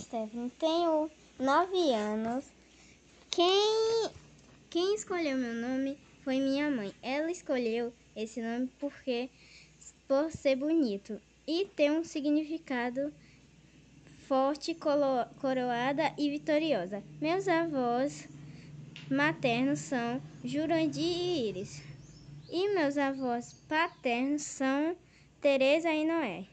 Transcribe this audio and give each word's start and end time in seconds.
Stephanie, 0.00 0.50
tenho 0.58 1.10
nove 1.38 1.92
anos. 1.92 2.44
Quem, 3.30 4.10
quem 4.70 4.94
escolheu 4.94 5.36
meu 5.36 5.54
nome 5.54 5.98
foi 6.22 6.38
minha 6.38 6.70
mãe. 6.70 6.94
Ela 7.02 7.30
escolheu 7.30 7.92
esse 8.14 8.40
nome 8.40 8.70
porque 8.78 9.28
por 10.06 10.30
ser 10.30 10.56
bonito 10.56 11.20
e 11.46 11.64
ter 11.64 11.90
um 11.90 12.04
significado 12.04 13.12
forte, 14.28 14.74
coroada 14.74 16.14
e 16.16 16.30
vitoriosa. 16.30 17.02
Meus 17.20 17.48
avós 17.48 18.28
maternos 19.10 19.80
são 19.80 20.22
Jurandir 20.44 21.02
e 21.02 21.48
Iris. 21.48 21.82
E 22.50 22.72
meus 22.74 22.96
avós 22.96 23.52
paternos 23.68 24.42
são 24.42 24.96
Teresa 25.40 25.92
e 25.92 26.06
Noé. 26.06 26.46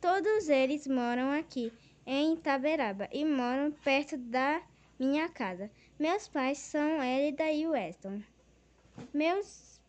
Todos 0.00 0.48
eles 0.48 0.86
moram 0.86 1.30
aqui 1.30 1.72
em 2.12 2.34
Itaberaba 2.34 3.08
e 3.12 3.24
moram 3.24 3.70
perto 3.70 4.16
da 4.16 4.60
minha 4.98 5.28
casa. 5.28 5.70
Meus 5.96 6.26
pais 6.26 6.58
são 6.58 7.00
Elida 7.00 7.48
e 7.52 7.68
Weston. 7.68 8.20
Meus 9.14 9.80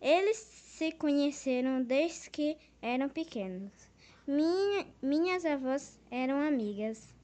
eles 0.00 0.36
se 0.36 0.90
conheceram 0.90 1.80
desde 1.84 2.28
que 2.28 2.58
eram 2.82 3.08
pequenos. 3.08 3.70
Minha, 4.26 4.84
minhas 5.00 5.44
avós 5.44 5.96
eram 6.10 6.40
amigas. 6.40 7.14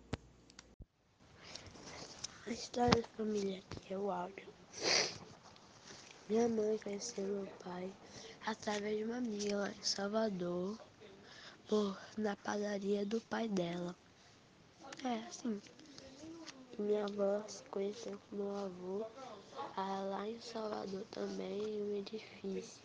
A 2.47 2.51
história 2.51 3.03
da 3.03 3.09
família 3.09 3.59
aqui 3.59 3.93
é 3.93 3.99
o 3.99 4.13
áudio. 4.13 4.47
Minha 6.29 6.49
mãe 6.49 6.79
conheceu 6.79 7.25
meu 7.27 7.47
pai 7.65 7.93
através 8.47 8.97
de 8.97 9.03
uma 9.03 9.17
amiga 9.17 9.75
em 9.77 9.83
Salvador, 9.83 10.79
por, 11.69 11.99
na 12.17 12.37
padaria 12.37 13.05
do 13.05 13.21
pai 13.23 13.49
dela. 13.49 13.97
É 15.03 15.15
assim. 15.29 15.63
Minha 16.79 17.05
avó 17.05 17.43
se 17.49 17.63
conheceu 17.71 18.19
com 18.29 18.37
meu 18.37 18.55
avô 18.55 19.07
ah, 19.75 20.01
lá 20.11 20.29
em 20.29 20.39
Salvador 20.43 21.05
também, 21.11 21.59
em 21.59 21.83
um 21.83 21.97
edifício. 21.97 22.83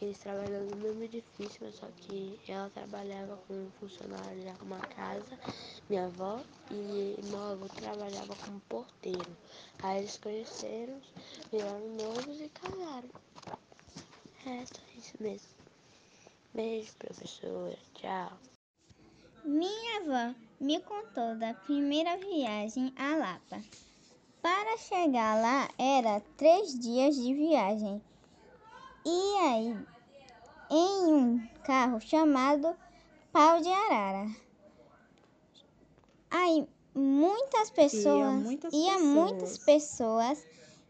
Eles 0.00 0.18
trabalham 0.18 0.64
no 0.64 0.76
mesmo 0.76 1.02
edifício, 1.02 1.60
mas 1.60 1.74
só 1.74 1.86
que 2.00 2.40
ela 2.48 2.70
trabalhava 2.70 3.38
como 3.46 3.70
funcionária 3.78 4.54
de 4.54 4.64
uma 4.64 4.80
casa, 4.80 5.38
minha 5.90 6.06
avó, 6.06 6.40
e 6.70 7.16
meu 7.24 7.42
avô 7.42 7.66
trabalhava 7.68 8.34
como 8.44 8.60
porteiro. 8.60 9.36
Aí 9.82 9.98
eles 9.98 10.16
conheceram, 10.16 10.98
viraram 11.52 11.94
novos 11.94 12.40
e 12.40 12.48
casaram. 12.48 13.10
É 14.46 14.64
só 14.64 14.80
isso 14.96 15.14
mesmo. 15.20 15.48
Beijo, 16.54 16.92
professora. 16.98 17.78
Tchau. 17.94 18.53
Minha 19.44 20.00
avó 20.00 20.34
me 20.58 20.80
contou 20.80 21.36
da 21.36 21.52
primeira 21.52 22.16
viagem 22.16 22.94
a 22.96 23.14
Lapa. 23.14 23.62
Para 24.40 24.78
chegar 24.78 25.38
lá 25.38 25.68
era 25.76 26.22
três 26.38 26.78
dias 26.78 27.14
de 27.14 27.34
viagem. 27.34 28.02
E 29.04 29.36
aí, 29.42 29.76
em 30.70 31.12
um 31.12 31.46
carro 31.62 32.00
chamado 32.00 32.74
Pau 33.30 33.60
de 33.60 33.68
Arara. 33.68 34.30
Aí 36.30 36.66
muitas 36.94 37.70
pessoas, 37.70 38.14
ia 38.14 38.30
muitas, 38.30 38.72
ia 38.72 38.92
pessoas. 38.94 39.02
muitas 39.04 39.58
pessoas 39.58 40.46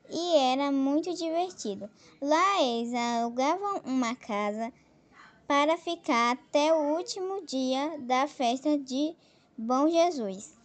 e 0.08 0.36
era 0.36 0.70
muito 0.70 1.12
divertido. 1.12 1.90
Lá 2.22 2.62
eles 2.62 2.94
alugavam 2.94 3.80
uma 3.84 4.14
casa 4.14 4.72
para 5.46 5.76
ficar 5.76 6.32
até 6.32 6.72
o 6.72 6.96
último 6.96 7.44
dia 7.46 7.98
da 8.00 8.26
festa 8.26 8.78
de 8.78 9.14
Bom 9.56 9.88
Jesus. 9.88 10.63